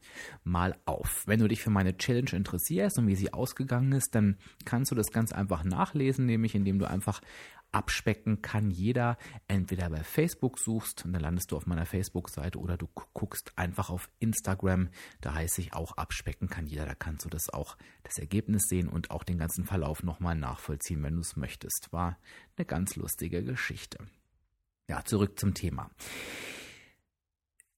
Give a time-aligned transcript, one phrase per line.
[0.44, 1.24] mal auf.
[1.28, 4.96] Wenn du dich für meine Challenge interessierst und wie sie ausgegangen ist, dann kannst du
[4.96, 7.22] das ganz einfach nachlesen, nämlich indem du einfach
[7.72, 12.78] abspecken kann jeder entweder bei Facebook suchst und dann landest du auf meiner Facebook-Seite oder
[12.78, 14.90] du guckst einfach auf Instagram.
[15.22, 16.86] Da heiße ich auch abspecken kann jeder.
[16.86, 21.04] Da kannst du das auch das Ergebnis sehen und auch den ganzen Verlauf nochmal nachvollziehen,
[21.04, 21.92] wenn du es möchtest.
[21.92, 22.18] War
[22.58, 24.00] eine ganz lustige Geschichte.
[24.88, 25.90] Ja, zurück zum Thema.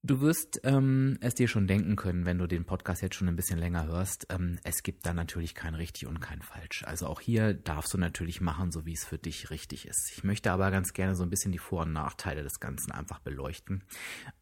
[0.05, 3.37] Du wirst ähm, es dir schon denken können, wenn du den Podcast jetzt schon ein
[3.37, 4.27] bisschen länger hörst.
[4.29, 6.83] Ähm, es gibt da natürlich kein richtig und kein falsch.
[6.85, 10.11] Also auch hier darfst du natürlich machen, so wie es für dich richtig ist.
[10.13, 13.19] Ich möchte aber ganz gerne so ein bisschen die Vor- und Nachteile des Ganzen einfach
[13.19, 13.85] beleuchten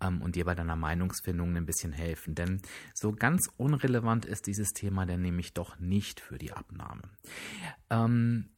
[0.01, 2.33] ähm, und dir bei deiner Meinungsfindung ein bisschen helfen.
[2.33, 2.63] Denn
[2.95, 7.03] so ganz unrelevant ist dieses Thema denn nämlich doch nicht für die Abnahme.
[7.91, 8.49] Ähm,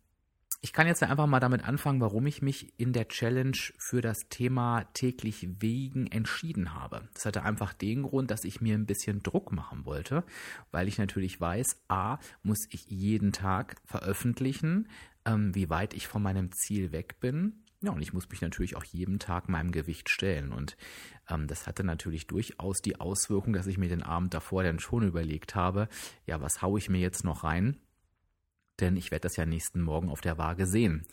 [0.64, 4.30] ich kann jetzt einfach mal damit anfangen, warum ich mich in der Challenge für das
[4.30, 7.10] Thema täglich Wegen entschieden habe.
[7.14, 10.24] Das hatte einfach den Grund, dass ich mir ein bisschen Druck machen wollte,
[10.72, 14.88] weil ich natürlich weiß, a, muss ich jeden Tag veröffentlichen,
[15.26, 17.66] ähm, wie weit ich von meinem Ziel weg bin.
[17.82, 20.54] Ja, und ich muss mich natürlich auch jeden Tag meinem Gewicht stellen.
[20.54, 20.78] Und
[21.30, 25.06] ähm, das hatte natürlich durchaus die Auswirkung, dass ich mir den Abend davor dann schon
[25.06, 25.90] überlegt habe,
[26.26, 27.82] ja, was haue ich mir jetzt noch rein?
[28.80, 31.06] Denn ich werde das ja nächsten Morgen auf der Waage sehen.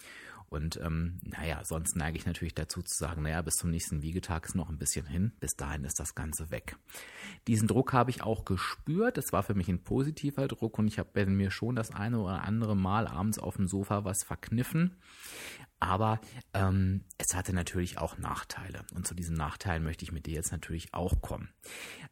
[0.50, 4.46] Und ähm, naja, sonst neige ich natürlich dazu zu sagen, naja, bis zum nächsten Wiegetag
[4.46, 6.76] ist noch ein bisschen hin, bis dahin ist das Ganze weg.
[7.46, 10.98] Diesen Druck habe ich auch gespürt, es war für mich ein positiver Druck und ich
[10.98, 14.96] habe mir schon das eine oder andere Mal abends auf dem Sofa was verkniffen.
[15.78, 16.20] Aber
[16.52, 18.84] ähm, es hatte natürlich auch Nachteile.
[18.92, 21.48] Und zu diesen Nachteilen möchte ich mit dir jetzt natürlich auch kommen.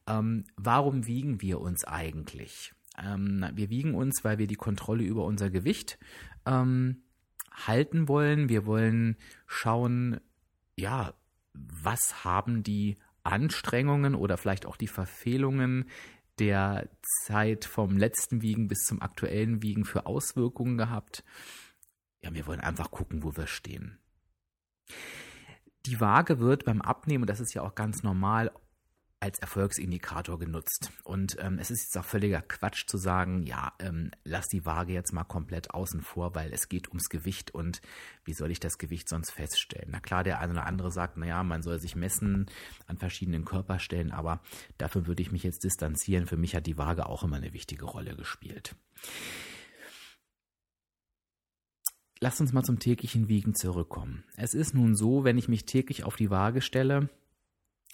[0.07, 2.73] Ähm, warum wiegen wir uns eigentlich?
[3.03, 5.99] Ähm, wir wiegen uns, weil wir die Kontrolle über unser Gewicht
[6.47, 7.03] ähm,
[7.53, 8.49] halten wollen.
[8.49, 9.17] Wir wollen
[9.47, 10.21] schauen,
[10.77, 11.15] ja,
[11.55, 15.87] was haben die Anstrengungen oder vielleicht auch die Verfehlungen
[16.39, 16.89] der
[17.25, 21.25] Zeit vom letzten Wiegen bis zum aktuellen Wiegen für Auswirkungen gehabt.
[22.23, 23.99] Ja, wir wollen einfach gucken, wo wir stehen.
[25.87, 28.53] Die Waage wird beim Abnehmen, das ist ja auch ganz normal,
[29.21, 30.93] als Erfolgsindikator genutzt.
[31.03, 34.93] Und ähm, es ist jetzt auch völliger Quatsch zu sagen, ja, ähm, lass die Waage
[34.93, 37.81] jetzt mal komplett außen vor, weil es geht ums Gewicht und
[38.25, 39.88] wie soll ich das Gewicht sonst feststellen?
[39.91, 42.47] Na klar, der eine oder andere sagt, naja, man soll sich messen
[42.87, 44.41] an verschiedenen Körperstellen, aber
[44.79, 46.26] dafür würde ich mich jetzt distanzieren.
[46.26, 48.76] Für mich hat die Waage auch immer eine wichtige Rolle gespielt.
[52.20, 54.25] Lass uns mal zum täglichen Wiegen zurückkommen.
[54.37, 57.09] Es ist nun so, wenn ich mich täglich auf die Waage stelle,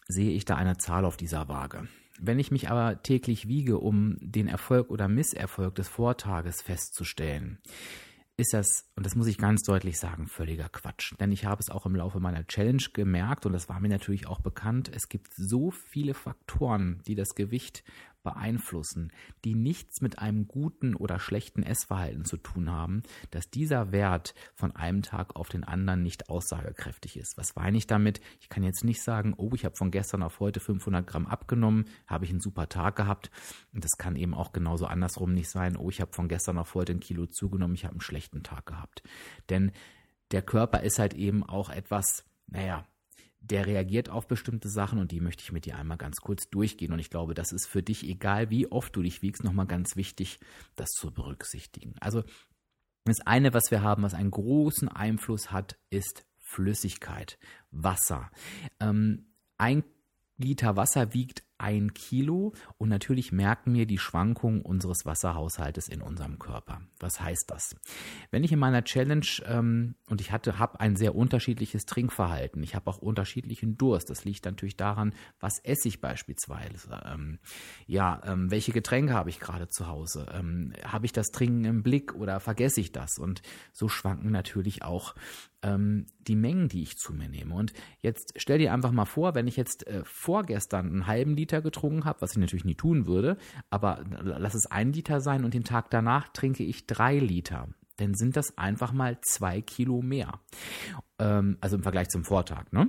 [0.07, 1.89] sehe ich da eine Zahl auf dieser Waage.
[2.21, 7.59] Wenn ich mich aber täglich wiege, um den Erfolg oder Misserfolg des Vortages festzustellen,
[8.37, 11.15] ist das, und das muss ich ganz deutlich sagen, völliger Quatsch.
[11.21, 14.27] Denn ich habe es auch im Laufe meiner Challenge gemerkt und das war mir natürlich
[14.27, 14.91] auch bekannt.
[14.93, 17.85] Es gibt so viele Faktoren, die das Gewicht
[18.25, 19.13] beeinflussen,
[19.45, 24.75] die nichts mit einem guten oder schlechten Essverhalten zu tun haben, dass dieser Wert von
[24.75, 27.37] einem Tag auf den anderen nicht aussagekräftig ist.
[27.37, 28.21] Was meine ich damit?
[28.41, 31.85] Ich kann jetzt nicht sagen, oh, ich habe von gestern auf heute 500 Gramm abgenommen,
[32.09, 33.31] habe ich einen super Tag gehabt.
[33.73, 36.93] Das kann eben auch genauso andersrum nicht sein, oh, ich habe von gestern auf heute
[36.93, 39.03] ein Kilo zugenommen, ich habe einen schlechten Tag gehabt.
[39.51, 39.71] Denn
[40.31, 42.87] der Körper ist halt eben auch etwas, naja,
[43.51, 46.93] der reagiert auf bestimmte Sachen und die möchte ich mit dir einmal ganz kurz durchgehen.
[46.93, 49.97] Und ich glaube, das ist für dich, egal wie oft du dich wiegst, nochmal ganz
[49.97, 50.41] wichtig,
[50.77, 51.95] das zu berücksichtigen.
[52.01, 52.25] Also
[53.05, 57.39] das eine, was wir haben, was einen großen Einfluss hat, ist Flüssigkeit,
[57.71, 58.31] Wasser.
[58.81, 59.27] Ähm,
[59.59, 59.85] ein
[60.37, 66.39] Liter Wasser wiegt ein Kilo und natürlich merken wir die Schwankungen unseres Wasserhaushaltes in unserem
[66.39, 66.83] Körper.
[66.99, 67.77] Was heißt das?
[68.31, 72.75] Wenn ich in meiner Challenge ähm, und ich hatte, habe ein sehr unterschiedliches Trinkverhalten, ich
[72.75, 74.11] habe auch unterschiedlichen Durst.
[74.11, 77.01] Das liegt natürlich daran, was esse ich beispielsweise.
[77.05, 77.39] Ähm,
[77.87, 80.27] ja, ähm, welche Getränke habe ich gerade zu Hause?
[80.33, 83.19] Ähm, habe ich das Trinken im Blick oder vergesse ich das?
[83.19, 83.43] Und
[83.73, 85.15] so schwanken natürlich auch
[85.65, 87.55] ähm, die Mengen, die ich zu mir nehme.
[87.55, 91.44] Und jetzt stell dir einfach mal vor, wenn ich jetzt äh, vorgestern einen halben Liter
[91.45, 93.37] Liter getrunken habe, was ich natürlich nie tun würde,
[93.69, 97.69] aber lass es ein Liter sein und den Tag danach trinke ich drei Liter.
[97.97, 100.41] Dann sind das einfach mal zwei Kilo mehr.
[101.19, 102.89] Ähm, also im Vergleich zum Vortag, ne?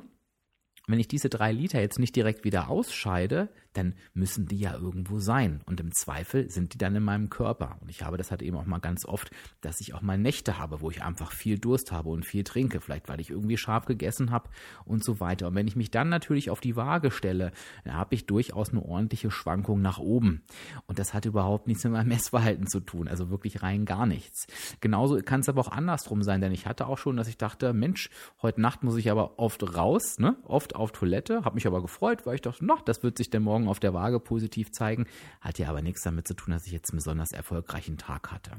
[0.87, 5.19] Wenn ich diese drei Liter jetzt nicht direkt wieder ausscheide, dann müssen die ja irgendwo
[5.19, 5.61] sein.
[5.65, 7.77] Und im Zweifel sind die dann in meinem Körper.
[7.81, 9.31] Und ich habe das halt eben auch mal ganz oft,
[9.61, 12.79] dass ich auch mal Nächte habe, wo ich einfach viel Durst habe und viel trinke.
[12.79, 14.49] Vielleicht, weil ich irgendwie scharf gegessen habe
[14.85, 15.47] und so weiter.
[15.47, 17.51] Und wenn ich mich dann natürlich auf die Waage stelle,
[17.83, 20.43] dann habe ich durchaus eine ordentliche Schwankung nach oben.
[20.87, 23.07] Und das hat überhaupt nichts mit meinem Messverhalten zu tun.
[23.07, 24.47] Also wirklich rein gar nichts.
[24.79, 27.73] Genauso kann es aber auch andersrum sein, denn ich hatte auch schon, dass ich dachte,
[27.73, 28.09] Mensch,
[28.41, 30.37] heute Nacht muss ich aber oft raus, ne?
[30.43, 31.43] oft auf Toilette.
[31.43, 33.79] Habe mich aber gefreut, weil ich dachte, na, das wird sich denn morgen Morgen auf
[33.79, 35.05] der Waage positiv zeigen,
[35.41, 38.51] hat ja aber nichts damit zu tun, dass ich jetzt einen besonders erfolgreichen Tag hatte.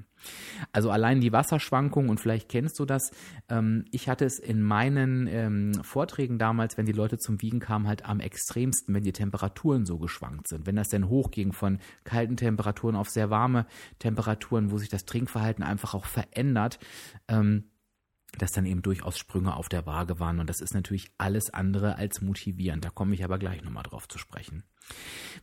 [0.73, 3.12] Also allein die Wasserschwankungen und vielleicht kennst du das.
[3.49, 7.87] Ähm, ich hatte es in meinen ähm, Vorträgen damals, wenn die Leute zum Wiegen kamen,
[7.87, 10.67] halt am extremsten, wenn die Temperaturen so geschwankt sind.
[10.67, 13.67] Wenn das denn hochging von kalten Temperaturen auf sehr warme
[13.99, 16.79] Temperaturen, wo sich das Trinkverhalten einfach auch verändert.
[17.29, 17.64] Ähm,
[18.38, 20.38] dass dann eben durchaus Sprünge auf der Waage waren.
[20.40, 22.84] Und das ist natürlich alles andere als motivierend.
[22.84, 24.64] Da komme ich aber gleich nochmal drauf zu sprechen.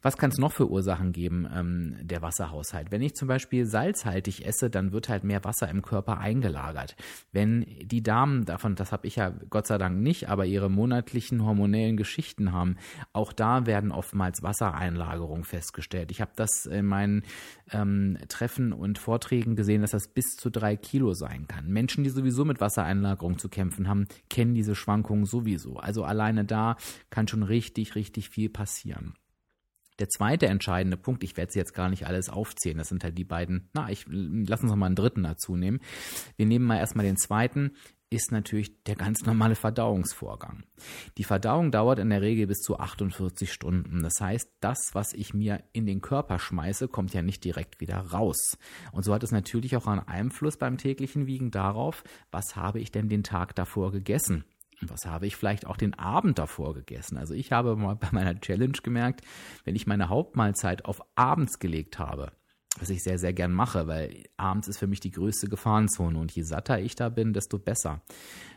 [0.01, 2.91] Was kann es noch für Ursachen geben, ähm, der Wasserhaushalt?
[2.91, 6.95] Wenn ich zum Beispiel salzhaltig esse, dann wird halt mehr Wasser im Körper eingelagert.
[7.31, 11.43] Wenn die Damen davon, das habe ich ja Gott sei Dank nicht, aber ihre monatlichen
[11.43, 12.77] hormonellen Geschichten haben,
[13.11, 16.11] auch da werden oftmals Wassereinlagerungen festgestellt.
[16.11, 17.23] Ich habe das in meinen
[17.71, 21.67] ähm, Treffen und Vorträgen gesehen, dass das bis zu drei Kilo sein kann.
[21.67, 25.77] Menschen, die sowieso mit Wassereinlagerung zu kämpfen haben, kennen diese Schwankungen sowieso.
[25.77, 26.77] Also alleine da
[27.09, 29.13] kann schon richtig, richtig viel passieren.
[29.99, 33.15] Der zweite entscheidende Punkt, ich werde sie jetzt gar nicht alles aufzählen, das sind halt
[33.15, 35.81] die beiden, na, ich lass uns noch mal einen dritten dazu nehmen.
[36.35, 37.73] Wir nehmen mal erstmal den zweiten,
[38.13, 40.63] ist natürlich der ganz normale Verdauungsvorgang.
[41.17, 44.03] Die Verdauung dauert in der Regel bis zu 48 Stunden.
[44.03, 47.97] Das heißt, das, was ich mir in den Körper schmeiße, kommt ja nicht direkt wieder
[47.97, 48.57] raus.
[48.91, 52.91] Und so hat es natürlich auch einen Einfluss beim täglichen Wiegen darauf, was habe ich
[52.91, 54.45] denn den Tag davor gegessen.
[54.81, 57.17] Was habe ich vielleicht auch den Abend davor gegessen?
[57.17, 59.21] Also ich habe mal bei meiner Challenge gemerkt,
[59.63, 62.31] wenn ich meine Hauptmahlzeit auf abends gelegt habe,
[62.79, 66.31] was ich sehr, sehr gern mache, weil abends ist für mich die größte Gefahrenzone und
[66.31, 68.01] je satter ich da bin, desto besser.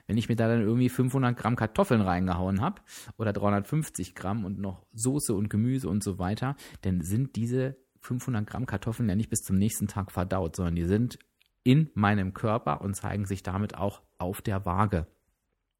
[0.07, 2.81] Wenn ich mir da dann irgendwie 500 Gramm Kartoffeln reingehauen habe
[3.19, 8.47] oder 350 Gramm und noch Soße und Gemüse und so weiter, dann sind diese 500
[8.47, 11.19] Gramm Kartoffeln ja nicht bis zum nächsten Tag verdaut, sondern die sind
[11.65, 15.07] in meinem Körper und zeigen sich damit auch auf der Waage.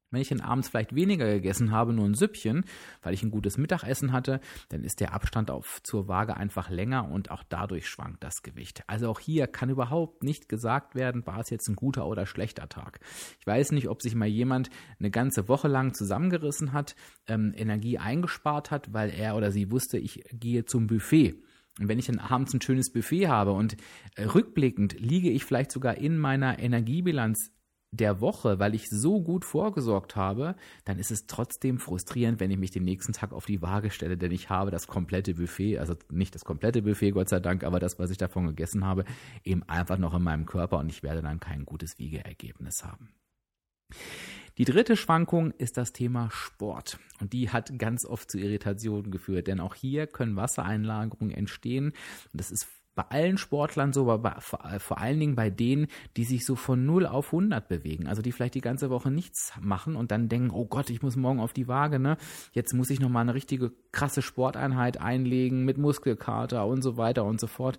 [0.09, 2.63] Wenn ich dann abends vielleicht weniger gegessen habe, nur ein Süppchen,
[3.01, 7.09] weil ich ein gutes Mittagessen hatte, dann ist der Abstand auf, zur Waage einfach länger
[7.09, 8.83] und auch dadurch schwankt das Gewicht.
[8.87, 12.69] Also auch hier kann überhaupt nicht gesagt werden, war es jetzt ein guter oder schlechter
[12.69, 12.99] Tag.
[13.39, 16.95] Ich weiß nicht, ob sich mal jemand eine ganze Woche lang zusammengerissen hat,
[17.27, 21.43] ähm, Energie eingespart hat, weil er oder sie wusste, ich gehe zum Buffet.
[21.79, 23.77] Und wenn ich dann abends ein schönes Buffet habe und
[24.15, 27.51] äh, rückblickend liege ich vielleicht sogar in meiner Energiebilanz
[27.91, 32.57] der Woche, weil ich so gut vorgesorgt habe, dann ist es trotzdem frustrierend, wenn ich
[32.57, 35.95] mich den nächsten Tag auf die Waage stelle, denn ich habe das komplette Buffet, also
[36.11, 39.05] nicht das komplette Buffet, Gott sei Dank, aber das, was ich davon gegessen habe,
[39.43, 43.09] eben einfach noch in meinem Körper und ich werde dann kein gutes Wiegeergebnis haben.
[44.57, 46.99] Die dritte Schwankung ist das Thema Sport.
[47.19, 51.89] Und die hat ganz oft zu Irritationen geführt, denn auch hier können Wassereinlagerungen entstehen.
[51.89, 52.67] Und das ist
[52.97, 55.87] bei allen Sportlern so, aber vor, vor, allen Dingen bei denen,
[56.17, 58.07] die sich so von 0 auf 100 bewegen.
[58.07, 61.15] Also die vielleicht die ganze Woche nichts machen und dann denken, oh Gott, ich muss
[61.15, 62.17] morgen auf die Waage, ne?
[62.53, 67.39] Jetzt muss ich nochmal eine richtige krasse Sporteinheit einlegen mit Muskelkater und so weiter und
[67.39, 67.77] so fort.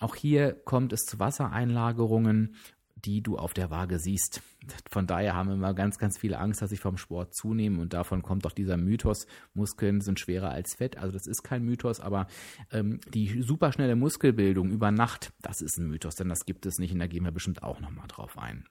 [0.00, 2.56] Auch hier kommt es zu Wassereinlagerungen
[3.04, 4.42] die du auf der Waage siehst.
[4.90, 7.92] Von daher haben wir immer ganz, ganz viele Angst, dass ich vom Sport zunehme und
[7.92, 10.96] davon kommt auch dieser Mythos, Muskeln sind schwerer als Fett.
[10.96, 12.26] Also das ist kein Mythos, aber
[12.70, 16.92] ähm, die superschnelle Muskelbildung über Nacht, das ist ein Mythos, denn das gibt es nicht
[16.92, 18.64] und da gehen wir bestimmt auch nochmal drauf ein.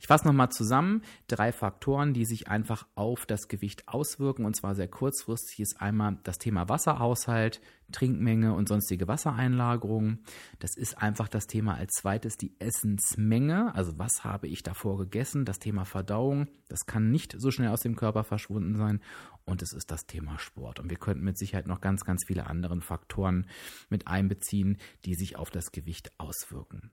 [0.00, 1.02] Ich fasse nochmal zusammen.
[1.26, 6.18] Drei Faktoren, die sich einfach auf das Gewicht auswirken und zwar sehr kurzfristig ist einmal
[6.22, 7.60] das Thema Wasserhaushalt,
[7.92, 10.18] Trinkmenge und sonstige Wassereinlagerung.
[10.58, 13.74] Das ist einfach das Thema als zweites die Essensmenge.
[13.74, 15.44] Also was habe ich davor gegessen?
[15.44, 16.48] Das Thema Verdauung.
[16.68, 19.00] Das kann nicht so schnell aus dem Körper verschwunden sein.
[19.44, 20.80] Und es ist das Thema Sport.
[20.80, 23.46] Und wir könnten mit Sicherheit noch ganz, ganz viele andere Faktoren
[23.88, 26.90] mit einbeziehen, die sich auf das Gewicht auswirken.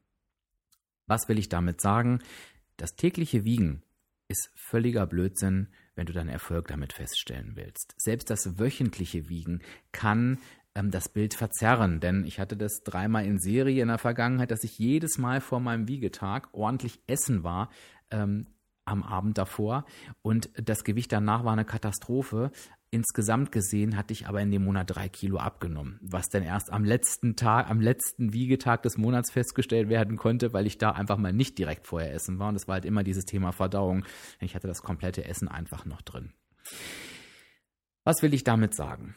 [1.08, 2.20] Was will ich damit sagen?
[2.78, 3.84] Das tägliche Wiegen
[4.28, 7.94] ist völliger Blödsinn, wenn du deinen Erfolg damit feststellen willst.
[7.98, 10.40] Selbst das wöchentliche Wiegen kann
[10.76, 14.64] ähm, das Bild verzerren, denn ich hatte das dreimal in Serie in der Vergangenheit, dass
[14.64, 17.70] ich jedes Mal vor meinem Wiegetag ordentlich essen war,
[18.10, 18.48] ähm,
[18.86, 19.86] am Abend davor
[20.22, 22.52] und das Gewicht danach war eine Katastrophe.
[22.94, 26.86] Insgesamt gesehen hatte ich aber in dem Monat drei Kilo abgenommen, was dann erst am
[26.86, 31.34] letzten Tag, am letzten Wiegetag des Monats festgestellt werden konnte, weil ich da einfach mal
[31.34, 32.50] nicht direkt vorher essen war.
[32.50, 34.06] Und das war halt immer dieses Thema Verdauung.
[34.40, 36.34] Ich hatte das komplette Essen einfach noch drin.
[38.04, 39.16] Was will ich damit sagen?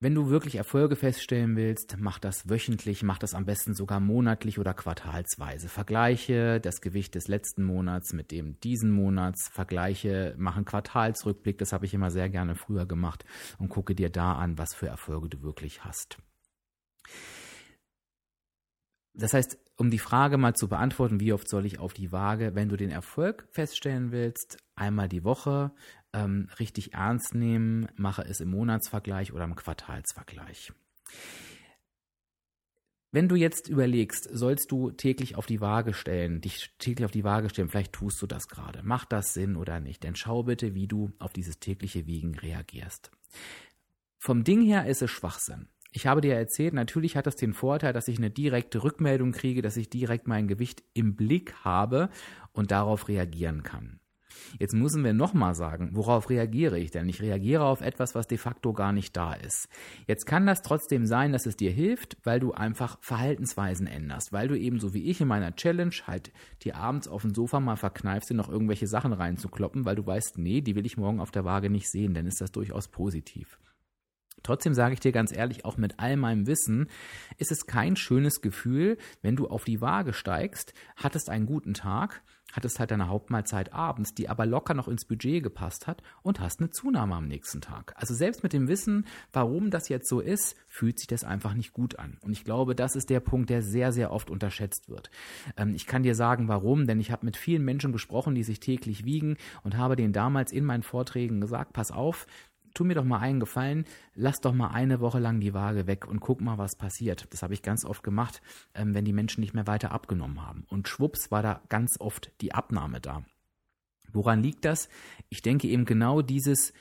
[0.00, 4.58] Wenn du wirklich Erfolge feststellen willst, mach das wöchentlich, mach das am besten sogar monatlich
[4.58, 5.68] oder quartalsweise.
[5.68, 11.72] Vergleiche das Gewicht des letzten Monats mit dem diesen Monats, vergleiche, mach einen Quartalsrückblick, das
[11.72, 13.24] habe ich immer sehr gerne früher gemacht
[13.58, 16.18] und gucke dir da an, was für Erfolge du wirklich hast.
[19.14, 22.54] Das heißt, um die Frage mal zu beantworten, wie oft soll ich auf die Waage,
[22.54, 25.72] wenn du den Erfolg feststellen willst, einmal die Woche,
[26.14, 30.72] ähm, richtig ernst nehmen, mache es im Monatsvergleich oder im Quartalsvergleich.
[33.14, 37.22] Wenn du jetzt überlegst, sollst du täglich auf die Waage stellen, dich täglich auf die
[37.22, 38.82] Waage stellen, vielleicht tust du das gerade.
[38.82, 40.02] Macht das Sinn oder nicht?
[40.02, 43.12] Denn schau bitte, wie du auf dieses tägliche Wiegen reagierst.
[44.18, 45.68] Vom Ding her ist es Schwachsinn.
[45.92, 49.62] Ich habe dir erzählt, natürlich hat das den Vorteil, dass ich eine direkte Rückmeldung kriege,
[49.62, 52.08] dass ich direkt mein Gewicht im Blick habe
[52.52, 54.00] und darauf reagieren kann.
[54.58, 57.08] Jetzt müssen wir nochmal sagen, worauf reagiere ich denn?
[57.08, 59.68] Ich reagiere auf etwas, was de facto gar nicht da ist.
[60.06, 64.48] Jetzt kann das trotzdem sein, dass es dir hilft, weil du einfach Verhaltensweisen änderst, weil
[64.48, 67.76] du eben so wie ich in meiner Challenge halt dir abends auf dem Sofa mal
[67.76, 71.30] verkneifst, dir noch irgendwelche Sachen reinzukloppen, weil du weißt, nee, die will ich morgen auf
[71.30, 73.58] der Waage nicht sehen, dann ist das durchaus positiv.
[74.44, 76.88] Trotzdem sage ich dir ganz ehrlich, auch mit all meinem Wissen,
[77.38, 82.22] ist es kein schönes Gefühl, wenn du auf die Waage steigst, hattest einen guten Tag,
[82.54, 86.60] hattest halt deine Hauptmahlzeit abends, die aber locker noch ins Budget gepasst hat und hast
[86.60, 87.92] eine Zunahme am nächsten Tag.
[87.96, 91.72] Also selbst mit dem Wissen, warum das jetzt so ist, fühlt sich das einfach nicht
[91.72, 92.18] gut an.
[92.22, 95.10] Und ich glaube, das ist der Punkt, der sehr, sehr oft unterschätzt wird.
[95.56, 98.60] Ähm, ich kann dir sagen, warum, denn ich habe mit vielen Menschen gesprochen, die sich
[98.60, 102.26] täglich wiegen und habe denen damals in meinen Vorträgen gesagt, pass auf,
[102.74, 106.06] tu mir doch mal einen Gefallen, lass doch mal eine Woche lang die Waage weg
[106.06, 107.26] und guck mal, was passiert.
[107.30, 108.42] Das habe ich ganz oft gemacht,
[108.74, 110.64] ähm, wenn die Menschen nicht mehr weiter abgenommen haben.
[110.68, 113.24] Und schwupps war da ganz oft die Abnahme da.
[114.12, 114.88] Woran liegt das?
[115.28, 116.72] Ich denke eben genau dieses,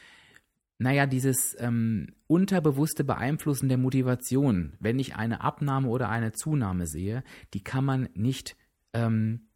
[0.77, 7.23] naja, dieses ähm, unterbewusste Beeinflussen der Motivation, wenn ich eine Abnahme oder eine Zunahme sehe,
[7.53, 8.55] die kann man nicht
[8.93, 9.47] ähm,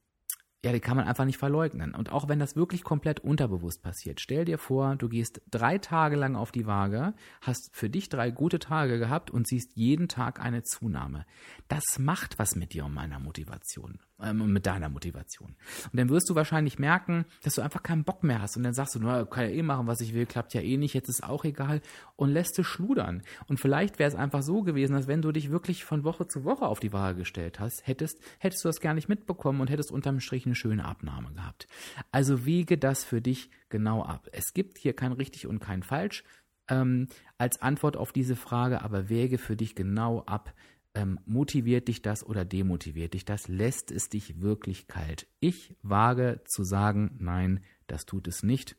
[0.68, 1.96] ja, die kann man einfach nicht verleugnen.
[1.96, 6.18] Und auch wenn das wirklich komplett unterbewusst passiert, stell dir vor, du gehst drei Tage
[6.18, 10.42] lang auf die Waage, hast für dich drei gute Tage gehabt und siehst jeden Tag
[10.42, 11.26] eine Zunahme.
[11.70, 15.56] Das macht was mit dir und meiner Motivation ähm, mit deiner Motivation.
[15.92, 18.58] Und dann wirst du wahrscheinlich merken, dass du einfach keinen Bock mehr hast.
[18.58, 20.78] Und dann sagst du, na, kann ja eh machen, was ich will, klappt ja eh
[20.78, 21.82] nicht, jetzt ist auch egal.
[22.16, 23.22] Und lässt es schludern.
[23.48, 26.44] Und vielleicht wäre es einfach so gewesen, dass wenn du dich wirklich von Woche zu
[26.44, 29.92] Woche auf die Waage gestellt hast, hättest, hättest du das gar nicht mitbekommen und hättest
[29.92, 31.68] unterm Strich eine schöne Abnahme gehabt.
[32.12, 34.28] Also wiege das für dich genau ab.
[34.32, 36.24] Es gibt hier kein richtig und kein falsch.
[36.70, 37.08] Ähm,
[37.38, 40.54] als Antwort auf diese Frage, aber wäge für dich genau ab,
[40.98, 43.48] ähm, motiviert dich das oder demotiviert dich das?
[43.48, 45.28] Lässt es dich wirklich kalt?
[45.40, 48.76] Ich wage zu sagen, nein, das tut es nicht.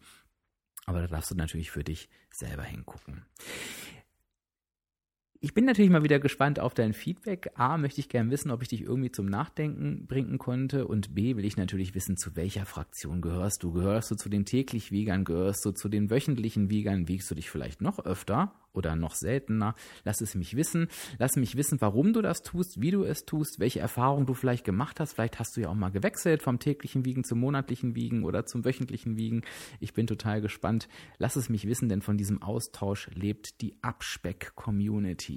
[0.85, 3.25] Aber da darfst du natürlich für dich selber hingucken.
[5.40, 7.52] Ich bin natürlich mal wieder gespannt auf dein Feedback.
[7.54, 10.88] A, möchte ich gerne wissen, ob ich dich irgendwie zum Nachdenken bringen konnte.
[10.88, 13.73] Und B, will ich natürlich wissen, zu welcher Fraktion gehörst du?
[13.73, 15.23] Gehörst du zu den täglich Wiegern?
[15.23, 17.07] Gehörst du zu den wöchentlichen Wiegern?
[17.07, 18.52] Wiegst du dich vielleicht noch öfter?
[18.78, 19.75] oder noch seltener.
[20.04, 20.88] Lass es mich wissen.
[21.18, 24.64] Lass mich wissen, warum du das tust, wie du es tust, welche Erfahrungen du vielleicht
[24.64, 25.14] gemacht hast.
[25.14, 28.64] Vielleicht hast du ja auch mal gewechselt vom täglichen Wiegen zum monatlichen Wiegen oder zum
[28.64, 29.42] wöchentlichen Wiegen.
[29.80, 30.88] Ich bin total gespannt.
[31.18, 35.27] Lass es mich wissen, denn von diesem Austausch lebt die Abspeck-Community.